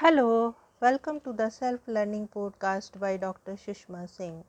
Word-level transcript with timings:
Hello, 0.00 0.54
welcome 0.78 1.20
to 1.20 1.32
the 1.32 1.48
self 1.48 1.88
learning 1.88 2.28
podcast 2.28 2.98
by 3.00 3.16
Dr. 3.16 3.52
Sushma 3.52 4.06
Singh. 4.06 4.44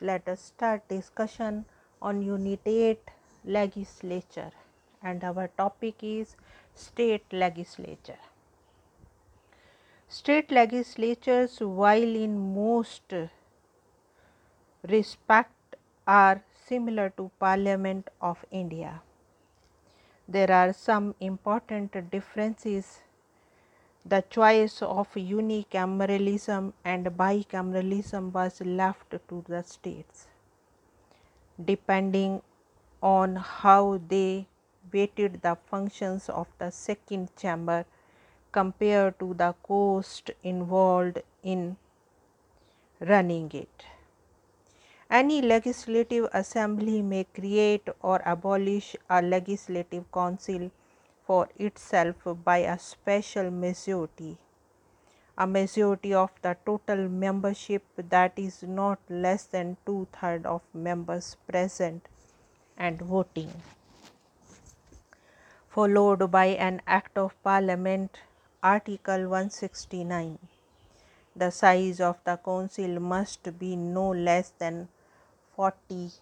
Let 0.00 0.28
us 0.28 0.40
start 0.40 0.86
discussion 0.88 1.64
on 2.00 2.22
Unit 2.22 2.60
8 2.64 3.00
Legislature 3.44 4.52
and 5.02 5.24
our 5.24 5.48
topic 5.48 6.04
is 6.04 6.36
State 6.76 7.24
Legislature. 7.32 8.20
State 10.06 10.52
legislatures, 10.52 11.58
while 11.58 12.14
in 12.24 12.38
most 12.54 13.12
respect 14.88 15.74
are 16.06 16.44
similar 16.64 17.10
to 17.16 17.32
Parliament 17.40 18.08
of 18.20 18.44
India, 18.52 19.00
there 20.28 20.52
are 20.52 20.72
some 20.72 21.16
important 21.18 22.08
differences 22.12 23.00
the 24.08 24.22
choice 24.30 24.82
of 24.82 25.12
unicameralism 25.14 26.72
and 26.84 27.06
bicameralism 27.06 28.32
was 28.32 28.60
left 28.60 29.10
to 29.28 29.44
the 29.48 29.62
states, 29.62 30.28
depending 31.70 32.40
on 33.02 33.34
how 33.34 34.00
they 34.08 34.46
weighted 34.92 35.42
the 35.42 35.56
functions 35.70 36.28
of 36.28 36.46
the 36.58 36.70
second 36.70 37.34
chamber 37.36 37.84
compared 38.52 39.18
to 39.18 39.34
the 39.34 39.52
cost 39.64 40.30
involved 40.44 41.18
in 41.42 41.76
running 43.00 43.50
it. 43.52 43.86
Any 45.10 45.42
legislative 45.42 46.28
assembly 46.32 47.02
may 47.02 47.24
create 47.24 47.88
or 48.02 48.22
abolish 48.24 48.96
a 49.10 49.20
legislative 49.20 50.10
council 50.12 50.70
for 51.26 51.48
itself 51.58 52.16
by 52.44 52.58
a 52.58 52.78
special 52.78 53.50
majority, 53.50 54.38
a 55.36 55.46
majority 55.46 56.14
of 56.14 56.30
the 56.42 56.56
total 56.64 57.08
membership 57.08 57.82
that 57.96 58.32
is 58.36 58.62
not 58.62 59.00
less 59.08 59.44
than 59.44 59.76
two 59.84 60.06
thirds 60.12 60.46
of 60.46 60.62
members 60.72 61.36
present 61.48 62.08
and 62.76 63.00
voting, 63.00 63.50
followed 65.68 66.30
by 66.30 66.46
an 66.46 66.80
Act 66.86 67.18
of 67.18 67.34
Parliament, 67.42 68.20
Article 68.62 69.28
169. 69.28 70.38
The 71.34 71.50
size 71.50 72.00
of 72.00 72.18
the 72.24 72.36
council 72.36 73.00
must 73.00 73.58
be 73.58 73.74
no 73.76 74.10
less 74.10 74.52
than 74.58 74.88
40 75.56 76.12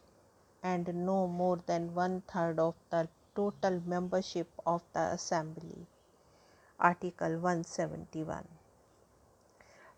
and 0.62 0.92
no 1.06 1.28
more 1.28 1.60
than 1.66 1.94
one 1.94 2.22
third 2.22 2.58
of 2.58 2.74
the 2.90 3.08
total 3.34 3.82
membership 3.86 4.48
of 4.66 4.82
the 4.92 5.00
assembly. 5.12 5.86
Article 6.78 7.38
171 7.38 8.46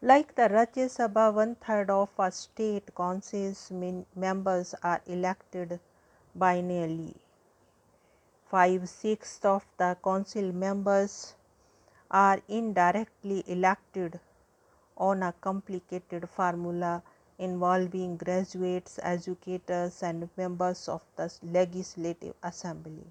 like 0.02 0.34
the 0.34 0.42
Rajya 0.42 0.88
Sabha 0.94 1.32
one 1.32 1.54
third 1.54 1.88
of 1.88 2.10
a 2.18 2.30
state 2.30 2.94
council's 2.94 3.72
members 4.14 4.74
are 4.82 5.00
elected 5.06 5.80
biennially. 6.38 7.14
Five 8.50 8.88
sixths 8.90 9.42
of 9.44 9.66
the 9.78 9.96
council 10.04 10.52
members 10.52 11.34
are 12.10 12.40
indirectly 12.46 13.42
elected 13.46 14.20
on 14.98 15.22
a 15.22 15.32
complicated 15.40 16.28
formula 16.28 17.02
involving 17.38 18.18
graduates, 18.18 19.00
educators, 19.02 20.02
and 20.02 20.28
members 20.36 20.88
of 20.88 21.02
the 21.16 21.32
Legislative 21.42 22.34
Assembly 22.42 23.06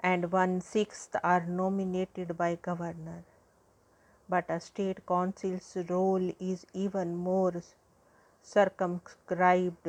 and 0.00 0.32
one 0.32 0.60
sixth 0.60 1.16
are 1.22 1.44
nominated 1.46 2.36
by 2.36 2.56
governor. 2.56 3.24
But 4.28 4.46
a 4.48 4.60
state 4.60 5.06
council's 5.06 5.76
role 5.88 6.32
is 6.38 6.66
even 6.72 7.16
more 7.16 7.62
circumscribed 8.42 9.88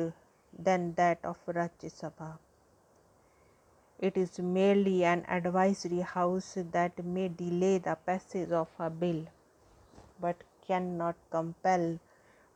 than 0.58 0.94
that 0.94 1.24
of 1.24 1.38
Rajya 1.46 1.90
Sabha. 1.90 2.38
It 3.98 4.16
is 4.16 4.38
merely 4.38 5.04
an 5.04 5.24
advisory 5.28 6.00
house 6.00 6.56
that 6.72 7.04
may 7.04 7.28
delay 7.28 7.78
the 7.78 7.96
passage 7.96 8.52
of 8.52 8.68
a 8.78 8.88
bill 8.90 9.26
but 10.20 10.36
cannot 10.66 11.16
compel 11.30 11.98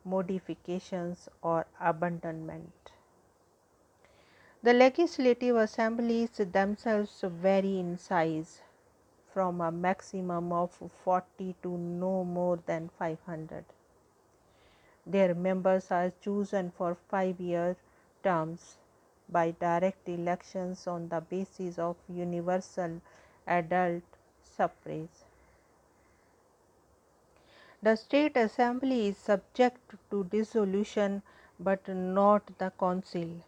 modifications 0.04 1.28
or 1.42 1.66
abandonment. 1.80 2.81
The 4.64 4.72
legislative 4.72 5.56
assemblies 5.56 6.30
themselves 6.36 7.20
vary 7.20 7.80
in 7.80 7.98
size 7.98 8.62
from 9.34 9.60
a 9.60 9.72
maximum 9.72 10.52
of 10.52 10.70
40 11.04 11.56
to 11.64 11.76
no 11.76 12.22
more 12.22 12.60
than 12.64 12.88
500. 12.96 13.64
Their 15.04 15.34
members 15.34 15.90
are 15.90 16.12
chosen 16.20 16.70
for 16.70 16.94
five 16.94 17.40
year 17.40 17.76
terms 18.22 18.76
by 19.28 19.50
direct 19.50 20.08
elections 20.08 20.86
on 20.86 21.08
the 21.08 21.20
basis 21.20 21.76
of 21.76 21.96
universal 22.08 23.00
adult 23.48 24.04
suffrage. 24.44 25.24
The 27.82 27.96
state 27.96 28.36
assembly 28.36 29.08
is 29.08 29.16
subject 29.16 29.96
to 30.12 30.22
dissolution 30.22 31.22
but 31.58 31.88
not 31.88 32.58
the 32.58 32.70
council 32.78 33.42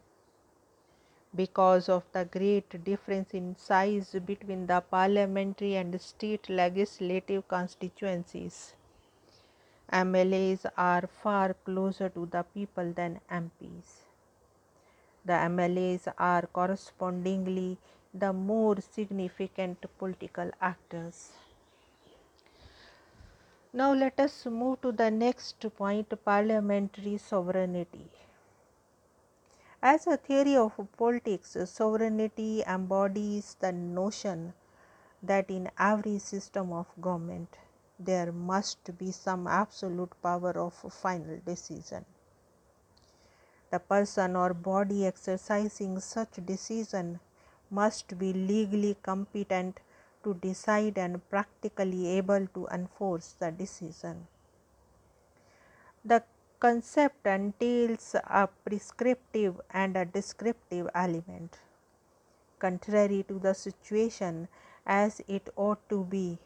because 1.36 1.88
of 1.88 2.04
the 2.12 2.24
great 2.24 2.84
difference 2.84 3.34
in 3.34 3.56
size 3.56 4.14
between 4.24 4.66
the 4.66 4.80
parliamentary 4.80 5.74
and 5.76 6.00
state 6.00 6.48
legislative 6.48 7.46
constituencies. 7.48 8.74
MLAs 9.92 10.64
are 10.76 11.08
far 11.22 11.54
closer 11.64 12.08
to 12.08 12.26
the 12.26 12.42
people 12.54 12.92
than 12.92 13.20
MPs. 13.30 14.04
The 15.24 15.32
MLAs 15.32 16.12
are 16.18 16.42
correspondingly 16.52 17.78
the 18.12 18.32
more 18.32 18.76
significant 18.80 19.84
political 19.98 20.50
actors. 20.60 21.32
Now, 23.72 23.92
let 23.92 24.20
us 24.20 24.46
move 24.46 24.82
to 24.82 24.92
the 24.92 25.10
next 25.10 25.66
point 25.76 26.12
parliamentary 26.24 27.18
sovereignty. 27.18 28.08
As 29.86 30.06
a 30.06 30.16
theory 30.16 30.56
of 30.56 30.78
politics, 30.96 31.58
sovereignty 31.66 32.62
embodies 32.66 33.54
the 33.60 33.70
notion 33.70 34.54
that 35.22 35.50
in 35.50 35.70
every 35.78 36.18
system 36.18 36.72
of 36.72 36.86
government 37.02 37.58
there 37.98 38.32
must 38.32 38.96
be 38.96 39.12
some 39.12 39.46
absolute 39.46 40.14
power 40.22 40.52
of 40.52 40.72
final 40.72 41.38
decision. 41.44 42.06
The 43.70 43.78
person 43.78 44.36
or 44.36 44.54
body 44.54 45.06
exercising 45.06 46.00
such 46.00 46.46
decision 46.46 47.20
must 47.70 48.18
be 48.18 48.32
legally 48.32 48.96
competent 49.02 49.80
to 50.22 50.32
decide 50.32 50.96
and 50.96 51.28
practically 51.28 52.06
able 52.06 52.46
to 52.54 52.66
enforce 52.68 53.32
the 53.32 53.52
decision. 53.52 54.28
The 56.02 56.24
concept 56.64 57.26
entails 57.26 58.14
a 58.40 58.48
prescriptive 58.64 59.60
and 59.70 59.98
a 59.98 60.04
descriptive 60.06 60.88
element. 60.94 61.58
Contrary 62.58 63.22
to 63.28 63.38
the 63.38 63.52
situation 63.52 64.48
as 64.86 65.20
it 65.28 65.50
ought 65.56 65.86
to 65.90 66.04
be, 66.04 66.38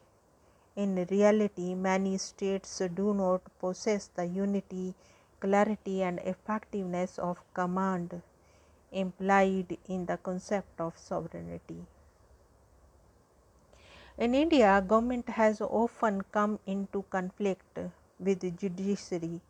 in 0.74 1.06
reality, 1.08 1.72
many 1.76 2.18
states 2.18 2.82
do 2.96 3.14
not 3.14 3.42
possess 3.60 4.08
the 4.16 4.26
unity, 4.26 4.92
clarity, 5.38 6.02
and 6.02 6.18
effectiveness 6.24 7.16
of 7.20 7.38
command 7.54 8.20
implied 8.90 9.78
in 9.86 10.06
the 10.06 10.16
concept 10.16 10.80
of 10.80 10.98
sovereignty. 10.98 11.86
In 14.16 14.34
India, 14.34 14.84
government 14.84 15.28
has 15.28 15.60
often 15.60 16.22
come 16.32 16.58
into 16.66 17.04
conflict 17.08 17.78
with 18.18 18.58
judiciary 18.58 19.40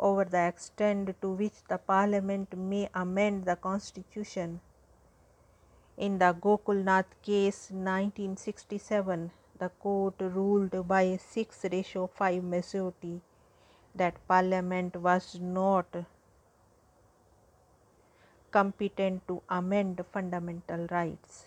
over 0.00 0.24
the 0.24 0.48
extent 0.48 1.14
to 1.20 1.30
which 1.30 1.62
the 1.68 1.78
parliament 1.78 2.56
may 2.56 2.88
amend 2.94 3.44
the 3.44 3.56
constitution. 3.56 4.60
In 5.96 6.18
the 6.18 6.32
Golaknath 6.32 7.12
case 7.22 7.70
1967, 7.70 9.30
the 9.58 9.68
court 9.68 10.14
ruled 10.18 10.88
by 10.88 11.02
a 11.02 11.18
6 11.18 11.66
ratio 11.70 12.06
5 12.06 12.42
majority 12.42 13.20
that 13.94 14.26
parliament 14.26 14.96
was 14.96 15.38
not 15.38 15.86
competent 18.50 19.28
to 19.28 19.42
amend 19.48 20.00
fundamental 20.12 20.86
rights 20.90 21.46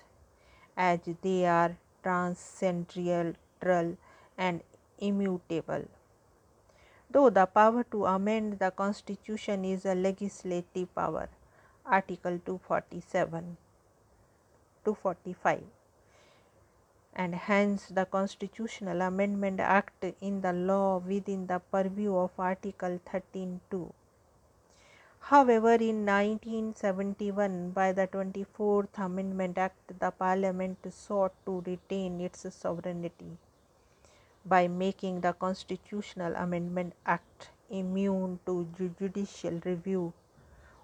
as 0.78 1.00
they 1.24 1.46
are 1.46 1.76
transcendental 2.04 3.98
and 4.38 4.62
immutable 5.00 5.86
though 7.14 7.30
the 7.30 7.46
power 7.46 7.84
to 7.84 8.06
amend 8.06 8.60
the 8.60 8.72
constitution 8.72 9.64
is 9.64 9.86
a 9.86 9.96
legislative 9.96 10.94
power. 10.96 11.30
Article 11.86 12.40
247 12.46 13.58
245 14.84 15.64
and 17.16 17.36
hence 17.36 17.88
the 17.90 18.06
Constitutional 18.06 19.02
Amendment 19.02 19.60
Act 19.60 20.06
in 20.22 20.42
the 20.42 20.54
law 20.54 20.98
within 20.98 21.46
the 21.46 21.60
purview 21.60 22.16
of 22.18 22.32
Article 22.40 23.00
13.2. 23.06 23.92
However, 25.20 25.74
in 25.76 26.06
1971, 26.06 27.70
by 27.72 27.92
the 27.92 28.08
24th 28.08 28.98
Amendment 28.98 29.58
Act, 29.58 30.00
the 30.00 30.12
Parliament 30.12 30.80
sought 30.92 31.34
to 31.46 31.64
retain 31.66 32.20
its 32.20 32.52
sovereignty 32.54 33.38
by 34.46 34.68
making 34.68 35.22
the 35.22 35.34
Constitutional 35.34 36.36
Amendment 36.36 36.94
Act 37.06 37.50
immune 37.70 38.40
to 38.46 38.68
judicial 38.78 39.60
review 39.66 40.14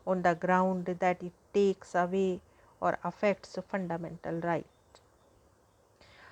on 0.08 0.22
the 0.22 0.36
ground 0.36 0.86
that 0.86 1.22
it 1.22 1.34
takes 1.54 1.94
away 1.94 2.42
or 2.80 2.98
affects 3.04 3.58
fundamental 3.68 4.40
rights. 4.40 5.02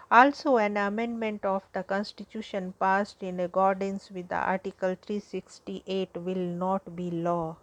Also, 0.10 0.56
an 0.56 0.78
amendment 0.78 1.44
of 1.44 1.64
the 1.74 1.84
Constitution 1.84 2.74
passed 2.80 3.22
in 3.22 3.42
accordance 3.42 4.10
with 4.10 4.30
the 4.30 4.36
Article 4.36 4.96
368 4.96 6.16
will 6.16 6.36
not 6.36 6.96
be 6.96 7.12
law 7.12 7.58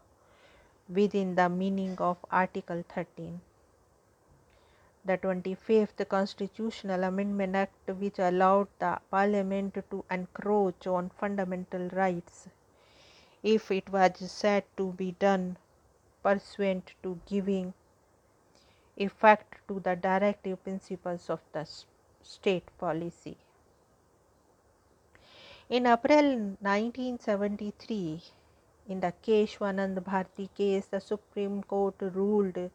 within 0.88 1.34
the 1.36 1.48
meaning 1.48 1.96
of 1.96 2.18
Article 2.30 2.84
13. 2.94 3.40
The 5.06 5.18
25th 5.18 6.08
Constitutional 6.08 7.04
Amendment 7.04 7.54
Act, 7.56 7.90
which 7.98 8.18
allowed 8.18 8.68
the 8.78 8.98
Parliament 9.10 9.74
to 9.90 10.04
encroach 10.10 10.86
on 10.86 11.10
fundamental 11.10 11.88
rights 11.90 12.48
if 13.42 13.70
it 13.70 13.90
was 13.90 14.30
said 14.30 14.64
to 14.78 14.92
be 14.92 15.12
done 15.12 15.58
pursuant 16.22 16.94
to 17.02 17.20
giving 17.26 17.74
effect 18.96 19.60
to 19.68 19.78
the 19.80 19.94
directive 19.94 20.64
principles 20.64 21.28
of 21.28 21.40
the 21.52 21.68
state 22.22 22.64
policy. 22.78 23.36
In 25.68 25.86
April 25.86 26.56
1973, 26.60 28.22
in 28.88 29.00
the 29.00 29.12
Keshwanand 29.22 30.02
Bharati 30.02 30.48
case, 30.56 30.86
the 30.86 31.00
Supreme 31.00 31.62
Court 31.62 31.96
ruled 32.00 32.70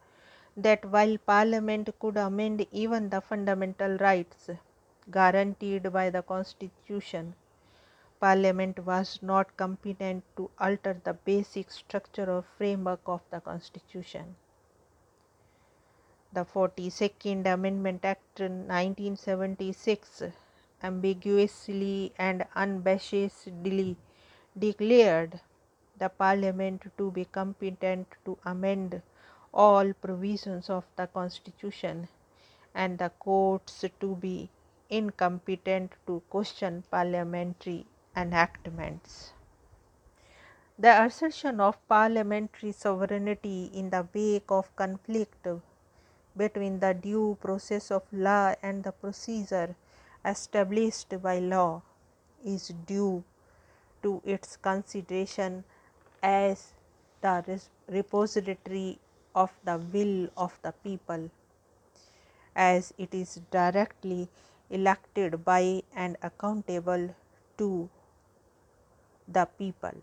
that 0.57 0.85
while 0.85 1.17
Parliament 1.17 1.89
could 1.99 2.17
amend 2.17 2.65
even 2.71 3.09
the 3.09 3.21
fundamental 3.21 3.97
rights 3.97 4.49
guaranteed 5.11 5.91
by 5.91 6.09
the 6.09 6.21
Constitution, 6.21 7.35
Parliament 8.19 8.85
was 8.85 9.19
not 9.21 9.55
competent 9.55 10.23
to 10.35 10.51
alter 10.59 10.99
the 11.03 11.13
basic 11.13 11.71
structure 11.71 12.29
or 12.29 12.41
framework 12.41 13.01
of 13.05 13.21
the 13.29 13.39
Constitution. 13.39 14.35
The 16.33 16.45
42nd 16.45 17.45
Amendment 17.45 18.05
Act 18.05 18.39
1976 18.39 20.23
ambiguously 20.83 22.13
and 22.17 22.45
unabashedly 22.55 23.95
declared 24.57 25.39
the 25.97 26.09
Parliament 26.09 26.91
to 26.97 27.11
be 27.11 27.25
competent 27.25 28.07
to 28.25 28.37
amend 28.45 29.01
all 29.53 29.93
provisions 29.93 30.69
of 30.69 30.85
the 30.95 31.07
Constitution 31.07 32.07
and 32.73 32.97
the 32.97 33.09
courts 33.19 33.85
to 33.99 34.15
be 34.15 34.49
incompetent 34.89 35.93
to 36.07 36.21
question 36.29 36.83
parliamentary 36.89 37.85
enactments. 38.15 39.33
The 40.77 41.03
assertion 41.03 41.59
of 41.59 41.77
parliamentary 41.87 42.71
sovereignty 42.71 43.69
in 43.73 43.89
the 43.89 44.07
wake 44.13 44.49
of 44.49 44.73
conflict 44.75 45.45
between 46.37 46.79
the 46.79 46.93
due 46.93 47.37
process 47.41 47.91
of 47.91 48.03
law 48.11 48.55
and 48.63 48.83
the 48.83 48.91
procedure 48.91 49.75
established 50.23 51.21
by 51.21 51.39
law 51.39 51.81
is 52.43 52.69
due 52.85 53.23
to 54.03 54.21
its 54.23 54.55
consideration 54.57 55.63
as 56.23 56.73
the 57.21 57.61
repository 57.87 58.99
of 59.35 59.51
the 59.63 59.77
will 59.77 60.29
of 60.37 60.57
the 60.61 60.71
people 60.71 61.29
as 62.55 62.93
it 62.97 63.13
is 63.13 63.39
directly 63.51 64.27
elected 64.69 65.43
by 65.45 65.81
and 65.95 66.17
accountable 66.21 67.15
to 67.57 67.89
the 69.27 69.45
people. 69.57 69.97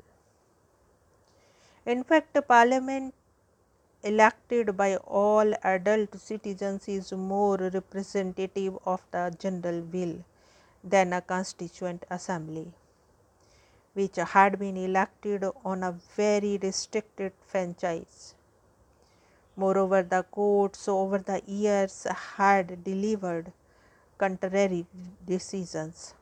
In 1.85 2.03
fact, 2.05 2.37
Parliament 2.49 3.15
elected 4.03 4.77
by 4.77 4.97
all 4.97 5.53
adult 5.65 6.19
citizens 6.21 6.89
is 6.89 7.13
more 7.13 7.57
representative 7.57 8.79
of 8.85 9.03
the 9.11 9.35
general 9.39 9.81
will 9.81 10.25
than 10.85 11.13
a 11.13 11.21
constituent 11.21 12.05
assembly, 12.11 12.73
which 13.95 14.17
had 14.17 14.59
been 14.59 14.77
elected 14.77 15.45
on 15.65 15.83
a 15.83 15.93
very 16.17 16.59
restricted 16.63 17.33
franchise. 17.47 18.36
Moreover, 19.57 20.03
the 20.03 20.23
courts 20.23 20.87
over 20.87 21.19
the 21.19 21.43
years 21.47 22.07
had 22.37 22.85
delivered 22.85 23.53
contrary 24.19 24.87
decisions, 25.25 26.15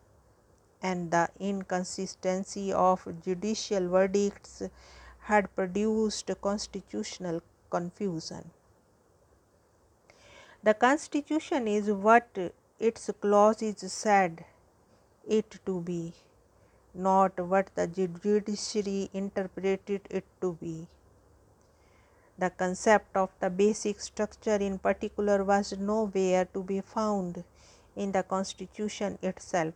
and 0.82 1.10
the 1.10 1.28
inconsistency 1.40 2.72
of 2.72 3.06
judicial 3.24 3.88
verdicts 3.88 4.62
had 5.20 5.54
produced 5.56 6.30
constitutional 6.40 7.42
confusion. 7.70 8.50
The 10.62 10.74
Constitution 10.74 11.68
is 11.68 11.90
what 11.90 12.28
its 12.78 13.10
clauses 13.20 13.92
said 13.92 14.44
it 15.26 15.58
to 15.66 15.80
be, 15.80 16.14
not 16.94 17.38
what 17.38 17.70
the 17.74 17.86
judiciary 17.86 19.10
interpreted 19.12 20.02
it 20.08 20.24
to 20.40 20.52
be. 20.54 20.88
The 22.36 22.50
concept 22.50 23.16
of 23.16 23.30
the 23.38 23.48
basic 23.48 24.00
structure 24.00 24.56
in 24.56 24.78
particular 24.80 25.44
was 25.44 25.72
nowhere 25.78 26.46
to 26.46 26.62
be 26.64 26.80
found 26.80 27.44
in 27.94 28.10
the 28.10 28.24
Constitution 28.24 29.18
itself, 29.22 29.74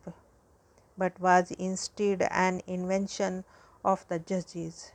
but 0.97 1.21
was 1.21 1.53
instead 1.53 2.23
an 2.23 2.61
invention 2.67 3.45
of 3.85 4.05
the 4.09 4.19
judges. 4.19 4.91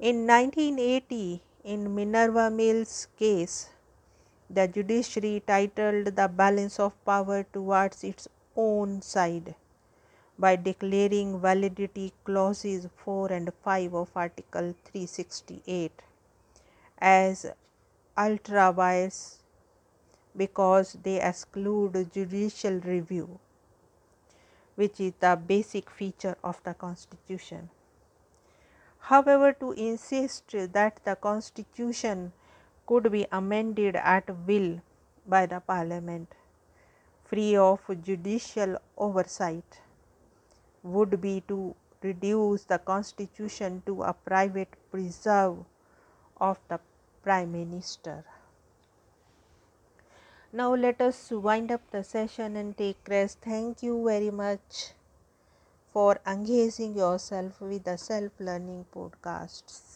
In 0.00 0.26
1980, 0.26 1.40
in 1.62 1.94
Minerva 1.94 2.50
Mills 2.50 3.06
case, 3.16 3.70
the 4.50 4.66
judiciary 4.66 5.42
titled 5.46 6.16
the 6.16 6.26
balance 6.28 6.80
of 6.80 6.92
power 7.04 7.44
towards 7.44 8.02
its 8.02 8.26
own 8.56 9.00
side 9.02 9.54
by 10.38 10.56
declaring 10.56 11.38
validity 11.38 12.12
clauses 12.24 12.88
4 13.04 13.32
and 13.32 13.52
5 13.62 13.94
of 13.94 14.10
Article 14.14 14.74
368 14.84 15.92
as 16.98 17.46
ultra 18.16 18.72
vires 18.72 19.38
because 20.36 20.96
they 21.02 21.20
exclude 21.20 22.10
judicial 22.12 22.80
review, 22.80 23.38
which 24.76 25.00
is 25.00 25.12
the 25.20 25.36
basic 25.46 25.90
feature 25.90 26.36
of 26.42 26.62
the 26.64 26.74
Constitution. 26.74 27.68
However, 28.98 29.52
to 29.52 29.72
insist 29.72 30.54
that 30.72 31.00
the 31.04 31.16
Constitution 31.16 32.32
could 32.86 33.12
be 33.12 33.26
amended 33.30 33.96
at 33.96 34.30
will 34.46 34.80
by 35.26 35.46
the 35.46 35.60
Parliament, 35.60 36.34
free 37.24 37.56
of 37.56 37.80
judicial 38.02 38.78
oversight, 38.96 39.81
would 40.82 41.20
be 41.20 41.42
to 41.48 41.74
reduce 42.02 42.64
the 42.64 42.78
Constitution 42.78 43.82
to 43.86 44.02
a 44.02 44.12
private 44.12 44.74
preserve 44.90 45.64
of 46.38 46.58
the 46.68 46.80
Prime 47.22 47.52
Minister. 47.52 48.24
Now, 50.52 50.74
let 50.74 51.00
us 51.00 51.30
wind 51.30 51.70
up 51.70 51.80
the 51.90 52.04
session 52.04 52.56
and 52.56 52.76
take 52.76 52.98
rest. 53.08 53.38
Thank 53.40 53.82
you 53.82 54.04
very 54.04 54.30
much 54.30 54.92
for 55.92 56.20
engaging 56.26 56.96
yourself 56.96 57.60
with 57.60 57.84
the 57.84 57.96
self 57.96 58.32
learning 58.40 58.86
podcasts. 58.94 59.91